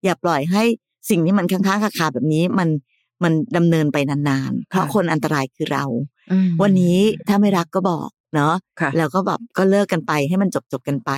[0.04, 0.62] อย่าปล่อยให้
[1.11, 2.68] สิ่งที่มันค้างๆคาๆแบบนี้มัน
[3.22, 5.84] มันดำเนินไปนานๆ เพราะค่ะคนอันตรายคือเรา
[6.32, 11.11] อืมวันนี้ถ้าไม่รักก็บอกเนาะค่ะแล้วก็แบบก็เลิกกันไปให้มันจบจบๆกันไป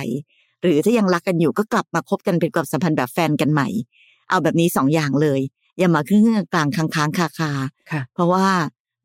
[0.61, 3.67] หรือถ้ายังรักกันอยู่ก็กลับมาคบกันเป็นความสัมพันธ์แบบแฟนกันใหม่
[4.31, 5.41] เอาแบบนี้สองอย่างเลย
[5.79, 8.45] อย่ามาครึ่งๆกลางๆค้างๆคาคาๆค่ะเพราะว่า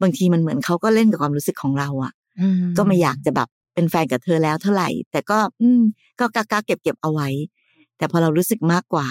[0.03, 5.81] บางทีมันเหมือนเขาก็เล่นกับความรู้สึกของเราอะอืมก็ไม่อยากจะแบบเป็นแฟนกับเธอแล้วเท่าไหร่ แต่ก็ อืม
[6.21, 7.29] ก็กล้าๆเก็บเก็บเอาไว้
[7.99, 9.07] แต่พอเรารู้สึกมากกว่า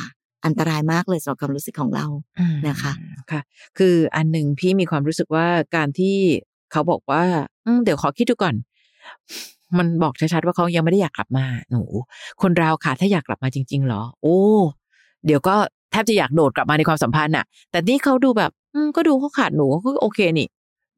[0.46, 2.06] อันตรายมากเลยสำหรับความรู้สึกของเรา
[2.40, 2.94] อืมนะคะ
[3.32, 3.42] ค่ะ
[3.78, 6.16] คืออันหนึ่งพี่มีความรู้สึกว่าการที่
[6.72, 7.24] เขาบอกว่า
[7.66, 8.56] อืมเดี๋ยวขอคิดดูก่อน
[9.78, 11.84] มันบอกชัดๆว่าเขายังไม่ได้อยากกลับมาหนู
[12.42, 14.40] คนเราค่ะถ้าอยากกลับมาจริงๆเหรอ โอ้
[15.26, 20.48] เดี๋ยวก็แทบจะอยากโดดกลับมาในความสัมพันธ์น่ะ แต่นี่เขาดูแบบอืมก็ดูเขาขาดหนูก็โอเคนี่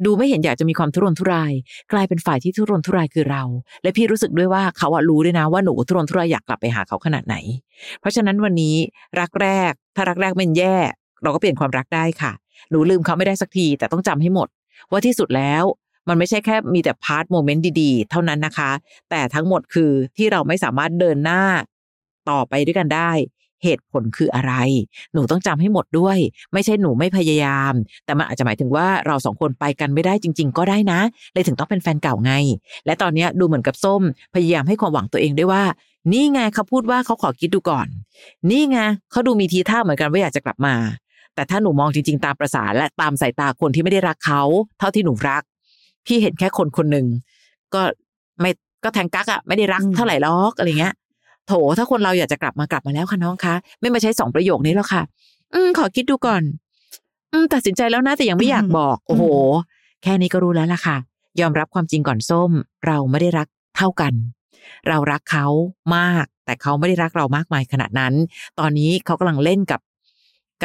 [0.05, 1.53] ดูไม่เห็นอยากจะมีความทุรนทุราย
[1.91, 3.43] กลายเป็นฝ่ายที่ทุรนทุรายคือเรา
[3.83, 7.35] และพี่รู้สึกด้วยว่าเขาอะรู้ด้วยนะว่าหนูทุรนทุรายอยากกลับไปหาเขาขนาดไหน
[7.99, 8.75] เพราะฉะนั้นวันนี้
[9.19, 10.77] รักแรก ถ้ารักแรกเป็นแย่
[11.23, 12.31] เราก็เปลี่ยนความรักได้ค่ะ
[12.71, 14.47] หนูลืมเขาไม่ได้สักที แต่ต้องจำให้หมด
[14.91, 15.63] ว่าที่สุดแล้ว
[16.09, 18.71] มันไม่ใช่แค่มีแต่ part moment ดีๆ เท่านั้นนะคะ
[19.09, 21.43] แต่ทั้งหมดคือที่เราไม่สามารถเดินหน้า
[22.29, 23.11] ต่อไปด้วยกันได้
[23.63, 24.53] เหตุผลคืออะไร
[25.13, 26.17] หนูต้องจำให้หมดด้วย
[26.53, 27.73] ไม่ใช่หนูไม่พยายาม
[28.05, 30.99] แต่มันอาจจะหมายถึงว่าเราสองคนไปกันไม่ได้จริง ๆ ก็ได้นะ
[31.33, 32.33] เลยถึงต้องเป็นแฟนเก่าไง
[32.85, 34.01] และตอนนี้ดูเหมือนกับส้ม
[34.35, 35.63] พยายามให้ความหวังตัวเองด้วยว่า
[36.13, 37.87] นี่ไงเขาพูดว่าเขาขอคิดดูก่อน
[38.49, 38.79] นี่ไง
[39.11, 40.75] เขาดูมีทีท่าเหมือนกันว่าอยากจะกลับมา
[41.35, 44.41] แต่ถ้าหนูมองจริง ๆ ตามประสาและตามสายตาคนที่ไม่ได้รักเขา
[44.79, 45.43] เท่าที่หนูรัก
[46.05, 47.05] พี่เห็นแค่คนคนหนึ่ง
[47.73, 47.81] ก็
[48.39, 48.51] ไม่
[48.83, 50.93] ก็แทงกักอะไม่ได้รักเท่าไหร่ล็อกอะไรเงี้ย
[51.47, 55.01] โถถ้าคนเราอยากจะกลับมากลับมาแล้วค่ะน้องคะไม่มาใช้สองประโยคนี้แล้วค่ะ
[55.53, 56.43] อืม ขอคิดดูก่อน
[57.31, 59.23] อืม ตัดสินใจแล้วนะแต่ยังไม่อยากบอก โอ้โห
[60.03, 60.97] แค่นี้ก็รู้แล้วล่ะค่ะ
[61.41, 62.51] ยอมรับความจริงก่อนส้ม
[62.87, 64.13] เราไม่ได้รักเท่ากัน
[64.87, 65.45] เรารักเขา
[65.95, 68.13] มาก แต่เขาไม่ได้รักเรามากมายขนาดนั้น
[68.59, 69.81] ตอนนี้เขากำลังเล่นกับ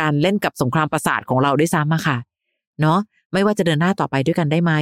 [0.01, 2.17] การเล่นกับสงครามประสาทของเราด้วยซ้ำอะค่ะ
[2.81, 2.99] เนาะ
[3.33, 4.73] ไม่ว่าจะเดินหน้าต่อไปด้วยกันได้ไหม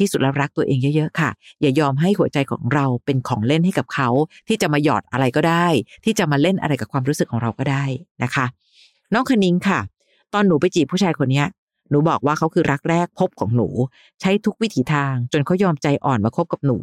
[0.00, 4.08] ที่สุดแล้วรักตัวเองเยอะๆค่ะ อย่ายอมให้หัวใจของเราเป็นของเล่นให้กับเขา
[4.48, 5.66] ที่จะมาหยอดอะไรก็ได้
[6.04, 7.84] ที่จะมาเล่นอะไรกับความรู้สึกของเราก็ได้
[8.22, 8.46] นะคะ
[9.14, 9.80] น้องคณิงค่ะ
[10.34, 11.44] ตอนหนูไปจีบผู้ชายคนนี้
[11.90, 13.68] หนูบอกว่าเขาคือรักแรกพบของหนู
[14.20, 16.78] ใช้ทุกวิถีทาง จนเขายอมใจอ่อนมาคบกับหนู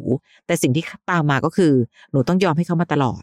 [0.46, 1.72] แต่สิ่งที่ตามมาก็คือ
[2.12, 3.22] หนูต้องยอมให้เขามาตลอด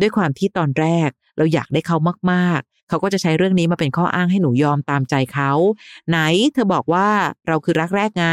[0.00, 1.96] ด้วยความที่ตอนแรกเราอยากได้เขา
[2.32, 5.52] มากๆ เขาก็จะใช้เรื่องนี้มาเป็นข้ออ้างให้หนูยอมตามใจเขา
[6.08, 6.18] ไหน
[6.52, 7.08] เธอบอกว่า
[7.48, 8.26] เราคือรักแรกไง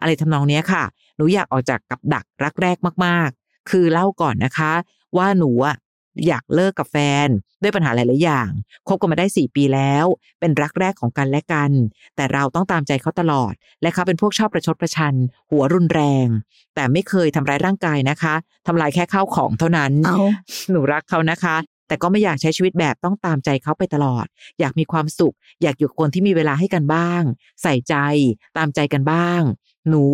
[0.00, 0.84] อะไรทำนองเนี้ยค่ะ
[1.16, 4.72] หนูอยากออกจากกับดักรักแรกมากๆ คือเล่าก่อนนะคะ
[5.16, 5.76] ว่าหนูอะ
[6.26, 7.28] อยากเลิกกับแฟน
[7.62, 8.48] ด้วยปัญหาหลาย ๆ อย่าง
[8.88, 10.06] คบกันมาได้ 4 ปีแล้ว
[10.40, 11.70] เป็นรักแรกของกันและกัน
[12.16, 15.14] แต่เราต้องตามใจเขาตลอด และเขาเป็นพวกชอบประชดประชัน
[15.50, 16.26] หัวรุนแรง
[16.74, 18.34] แต่ไม่เคยทำร้ายร่างกายนะคะ
[18.66, 20.18] ทำลายแค่ข้าวของเท่านั้นเอา
[20.70, 21.56] หนูรักเขานะคะ
[21.88, 24.26] แต่ก็ไม่อยากใช้ชีวิตแบบต้องตามใจเขาไปตลอด
[24.60, 27.22] อยากมีความสุข อยากอยู่กับคนที่มีเวลาให้กันบ้าง
[27.62, 27.94] ใส่ใจ
[28.56, 29.42] ตามใจกันบ้าง
[29.88, 30.04] หนู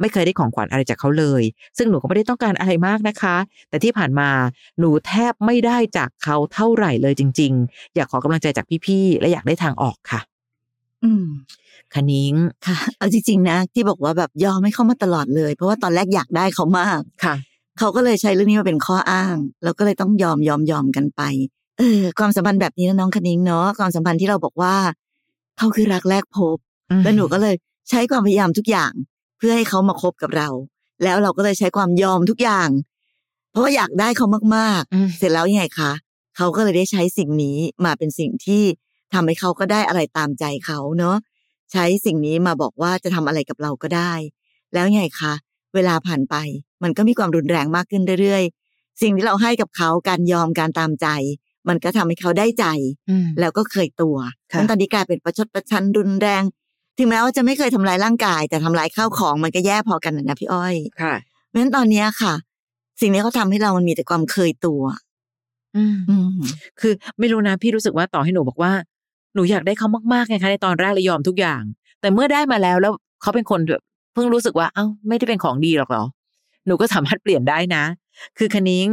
[0.00, 1.42] ไม่เคยได้ของขวัญอะไรจากเขาเลย
[1.76, 3.36] ซึ่งหนูก็ไม่ได้ต้องการอะไรมากนะคะ
[3.68, 4.30] แต่ที่ผ่านมา
[4.78, 10.20] หนูแทบไม่ได้จากเขาเท่าไหร่เลยจริง ๆ อยากขอกำลังใจจากพี่ๆและอยากได้ทางออกค่ะ
[11.04, 11.26] อืม
[11.94, 12.34] คณิง
[12.66, 17.34] ค่ะ เอาจริงๆนะ ที่บอกว่าแบบยอมให้เขามาตลอดเลย เพราะว่าตอนแรกอยากได้เขามากค่ะ
[17.78, 21.22] เขาก็เลยใช้เรื่องนี้มาเป็นข้ออ้าง แล้วก็เลยต้องยอมยอมยอมกันไป
[21.78, 24.74] เออ ความสัมพันธ์แบบนี้นะน้องคณิงเนาะความสัมพันธ์ที่เราบอกว่า
[25.58, 26.56] เขาคือรักแรกพบ
[27.02, 27.54] แล้วหนูก็เลย
[27.90, 28.92] ใช้ความพยายามทุกอย่าง
[29.38, 30.48] เพื่อให้เขามาคบกับเรา
[31.04, 32.68] แล้วเราก็เลยใช้ความยอมทุกอย่าง
[33.50, 35.92] เพราะว่าอยากได้เขามากอืมๆเสร็จแล้วยังไงคะ
[36.36, 38.62] เขาก็เลยได้ใช้สิ่งนี้มาเป็นสิ่งที่
[39.12, 41.16] ทำให้เขาก็ได้อะไรตามใจเขาเนาะ
[41.72, 44.12] ใช้สิ่งนี้มาบอกว่าจะทำอะไรกับเราก็ได้
[44.72, 45.32] แล้วยังไงคะ
[45.74, 46.34] เวลาผ่านไป
[46.82, 51.06] มันก็มีความรุนแรงมากขึ้นเรื่อยๆ สิ่งที่เราให้กับเขาการยอมการตามใจ
[51.68, 52.64] มันก็ทำให้เขาได้ใจ
[53.10, 54.16] อืมแล้วก็เคยตัว
[54.52, 56.42] ค่ะนั้นตอนนี้กลายเป็นประชดประชันรุนแรง
[56.98, 61.14] ถึงแม้ว่าจะไม่เคยทำลายร่างกาย แต่ทำลายข้าวของมันก็แย่พอกันนะนะพี่อ้อยค่ะ
[61.46, 62.34] เพราะฉะนั้นตอนเนี้ยค่ะ
[63.00, 64.82] สิ่งนี้เขาทำให้เรามันมีแต่ความเคยตัว
[65.76, 66.28] อืมอืม
[66.80, 68.72] คือไม่รู้นะพี่รู้สึกว่าต่อให้หนูบอกว่า
[69.34, 71.62] หนูอยากได้เขามากๆไงคะในตอนแรกเลยยอมทุกอย่าง
[72.00, 76.04] แต่เมื่อได้มาแล้วแล้วเขาเป็นคนแบบเพิ่งรู้สึกว่าเอ้าไม่ได้เป็นของดีหรอกเหรอ
[76.66, 77.84] หนูก็สามารถเปลี่ยนได้นะ
[78.38, 78.88] คือคณิ้ง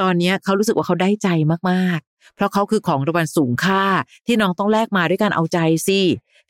[0.00, 1.28] ตอนนี้เขารู้สึกว่าเขาได้ใจ
[1.70, 3.84] มากๆ เพราะเขาคือของรางวัลสูงค่า
[4.26, 5.58] ที่น้องต้องแลกมาด้วยการเอาใจ
[5.88, 6.00] สิ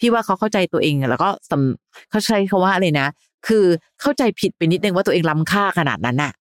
[0.01, 3.09] พี่ว่าเขาเข้าใจตัวเองแล้วก็สำเขาใช้คาว่าอะไรนะ
[3.47, 3.65] คือ
[4.01, 6.33] เข้าใจผิดไปนิดนึงว่าตัวเองล้ำค่าขนาดนั้นน่ะ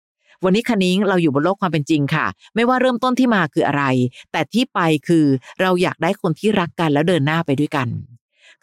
[0.44, 3.84] วันนี้คณิ้งเราอยู่บนโลกความเป็นจริงค่ะ ไม่ว่าเริ่มต้นที่มาคืออะไร
[4.32, 5.26] แต่ที่ไปคือ
[5.62, 7.88] เราอยากได้คนที่รักกันแล้วเดินหน้าไปด้วยกัน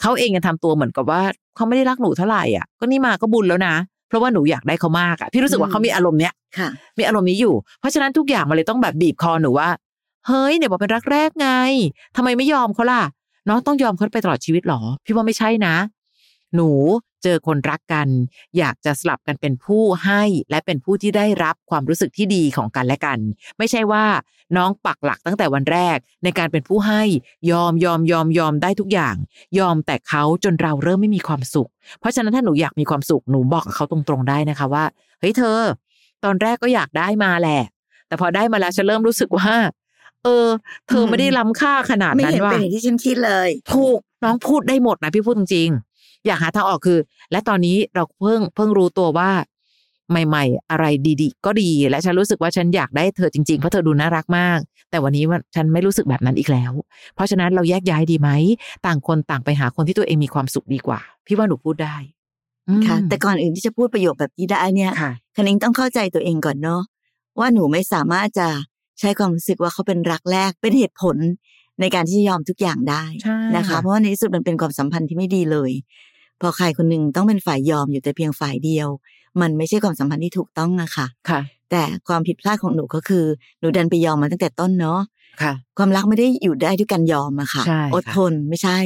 [0.00, 1.22] เขาเองยังทำตัวเหมือนกับว่า
[1.56, 3.74] เขาไม่ได้รักหนูเท่าไหร่อะก็นี่มาก็บุญแล้วนะ
[4.08, 9.68] เพราะว่าหนูอยากได้เขามากอะพี่รู้สึกว่าเขามีอารมณ์เนี้ยค่ะมีอารมณ์นี้อยู่ เพราะฉะนั้นทุกอย่างมันเลยต้องแบบบีบคอหนูว่า
[10.26, 11.48] เฮ้ยเนี่ยบอกเป็นรักแรกไง
[12.16, 13.02] ทำไมไม่ยอมเขาล่ะ
[13.48, 15.74] น้องต้องยอมเขาไปตลอดชีวิตหรอ พี่ว่าไม่ใช่นะ
[16.54, 16.68] หนู
[17.24, 18.08] เจอคนรักกัน
[18.58, 23.18] อยากจะสลับกันเป็นผู้ให้และเป็นผู้ที่ได้รับความรู้สึกที่ดีของกันและกัน
[23.58, 24.04] ไม่ใช่ว่า
[24.56, 27.02] น้องปักหลักตั้งแต่วันแรก ในการเป็นผู้ให้
[27.50, 29.14] ยอมยอมยอมยอมได้ทุกอย่าง
[29.58, 31.68] ยอมแต่เขาจนเราเริ่มไม่มีความสุข
[32.00, 34.84] เพราะฉะนั้นถ้าหนูอยากมีความสุขหนูบอกกับเขาตรงๆได้นะคะว่า
[35.20, 35.60] เฮ้ยเธอ
[36.24, 37.62] ตอนแรกก็อยากได้มาแหละ
[38.06, 39.54] แต่พอได้มาแล้วฉันเริ่มรู้สึกว่า
[40.24, 40.48] เออ
[40.88, 45.93] เธอไม่ได้ล้ำค่าขนาดไม่นั้นเห็นว่าเป็นอย่างที่ฉันคิดเลย ถูกน้องพูดได้หมดนะพี่พูดจริงๆ
[46.26, 46.98] อยากหาทางออกคือ
[47.32, 49.30] และตอนนี้เราเพิ่งเพิ่งรู้ตัวว่า
[50.10, 50.84] ใหม่ ๆ อะไร
[51.20, 54.58] ดีๆ ก็ดี และฉันรู้สึกว่าฉันอยากได้เธอจริงๆ เพราะเธอดูน่ารักมาก
[54.90, 56.72] แต่วันนี้ว่าฉันไม่รู้สึกแบบนั้นอีกแล้ว
[57.14, 58.30] เพราะฉะนั้นเราแยกย้ายดีไหม
[58.86, 61.96] ต่างคนต่างไปหาคนที่ตัวเองมีความสุขดีกว่า พี่ว่าหนูพูดได้
[62.68, 66.82] อืมค่ะ แต่ก่อนอื่นที่จะพูดประโยคแบบนี้ได้เนี่ยค่ะคณิงต้องเข้าใจตัวเองก่อนเนาะ
[67.38, 68.48] ว่าหนูไม่สามารถจะ
[69.00, 71.16] ใช้ความรู้สึกว่าเขาเป็นรักแรกเป็นเหตุผล
[71.80, 75.70] ในการที่จะยอมทุกอย่างได้ใช่นะคะค่ะเพราะว่าในที่สุดมันเป็นความสัมพันธ์ที่ไม่ดีเลย
[76.40, 78.88] พอใครคนหนึ่งต้องเป็นฝ่ายยอมอยู่แต่เพียงฝ่ายเดียว
[79.40, 83.24] มันไม่ใช่ความสัมพันธ์ที่ถูกต้องอะค่ะ ค่ะ แต่ความผิดพลาดของหนูก็คือ
[83.60, 85.00] หนูดันไปยอมมาตั้งแต่ต้นเนาะ
[85.42, 88.78] ค่ะ ความรักไม่ได้อยู่ได้ด้วยการยอมอะค่ะใช่ค่ะอดทนไม่ใช่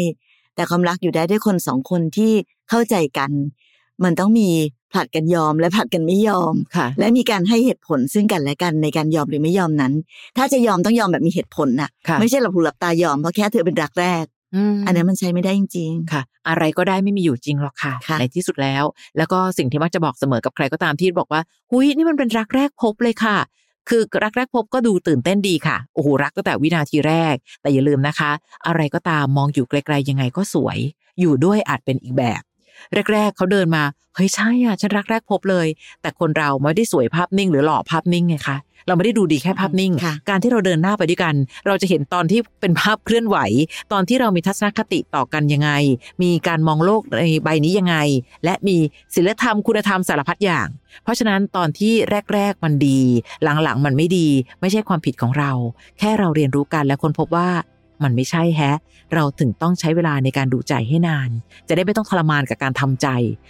[0.54, 2.32] แต่ความรักอยู่ได้ด้วยคนสองคนที่
[2.70, 3.30] เข้าใจกัน
[4.04, 4.50] มันต้องมี
[4.92, 9.92] ผลัดกันยอมและผลัดกันไม่ยอมค่ะ และมีการให้เหตุผลซึ่งกันและกันในการยอมหรือไม่ยอมนั้น
[10.36, 14.28] ถ้าจะยอมต้องยอมแบบมีเหตุผลน่ะค่ะไม่ใช่หลับหูหลับตายอมเพราะแค่เธอเป็นรักแรกม
[14.86, 18.84] อันนั้นมันใช้ไม่ได้จริงค่ะ อะไรก็ได้ไม่มีอยู่จริงหรอกค่ะค่ะในที่สุดแล้ว
[19.16, 23.38] แล้วก็สิ่งที่มักจะบอกเสมอกับใครก็ตามที่บอกว่าหุยนี่มันเป็นรักแรกพบเลยค่ะ
[23.88, 28.30] คือรักแรกพบก็ดูตื่นเต้นดีค่ะโอ้โหรักตั้งแต่วินาทีแรก แต่อย่าลืมนะคะ
[28.66, 30.78] อะไรก็ตามมองอยู่ไกลๆยังไงก็สวย
[31.20, 32.42] อยู่ด้วยอาจเป็นอีกแบบ
[33.12, 35.66] แรก ๆเขาเดินมาเฮ้ยใช่อะฉันรักแรกพบเลย
[36.02, 41.34] แต่คนเราไม่ได้สวยภาพนิ่ง หรือหล่อภาพนิ่งไงคะเราไม่ได้ดูดีแค่ภาพนิ่งค่ะการที่เราเดินหน้าไปด้วยกัน
[41.66, 43.36] เราจะเห็นตอนที่เป็นภาพเคลื่อนไหว
[43.92, 45.70] ตอนที่เรามีทัศนคติต่อกันยังไง
[46.22, 47.96] มีการมองโลกในใบนี้ยังไง
[48.44, 48.76] และมี
[49.14, 50.68] ศีลธรรมคุณธรรมสารพัดอย่าง
[51.02, 51.92] เพราะฉะนั้นตอนที่
[52.34, 53.00] แรก ๆ มันดี
[53.62, 54.28] หลังๆ มันไม่ดี
[54.60, 55.50] ไม่ใช่ความผิดของเรา
[55.98, 57.48] แค่เราเรียนรู้กันและคนพบว่า
[58.02, 58.78] มันไม่ใช่แฮะ
[59.14, 61.30] เราถึงต้องใช้เวลาในการดูใจให้นาน
[61.68, 63.08] จะได้ไม่ต้องทรมานกับการทำใจ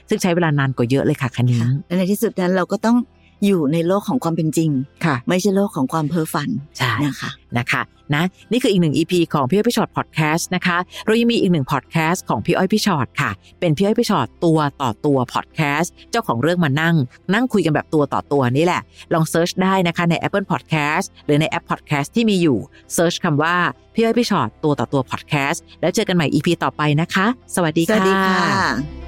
[0.09, 2.97] ซึ่งใช้เวลานานกว่าเยอะเลยค่ะคันนี้และในที่สุดนั้นเราก็ต้อง
[3.45, 4.71] อยู่ในโลกของความเป็นจริง
[5.05, 6.49] ค่ะ ไม่ใช่โลกของความเพ้อฝัน
[6.79, 7.83] ใช่นะคะนะคะ
[8.15, 16.97] นะนี่คืออีกหนึ่ง EP ของพี่อ้อยพี่ฉอดพอดแคสต์นะคะเรายังมีอีกหนึ่งพอดแคสต์ของพี่อ้อยพี่ฉอดค่ะ เป็นพี่อ้อยพี่ฉอดตัวต่อตัวพอดแคสต์เจ้าของเรื่องมานั่ง
[17.35, 18.83] นั่งคุยกันแบบตัวต่อตัวนี่แหละ
[19.15, 22.59] ลอง search ได้นะคะใน Apple Podcast หรือในแอป Podcast ที่มีอยู่
[22.95, 23.57] search คำว่า
[23.95, 29.08] พี่อ้อยพี่ฉอดตัวต่อตัวพอดแคสต์แล้วเจอกันใหม่ EP ต่อไปนะคะ สวัสดีสวัสดีค่ะ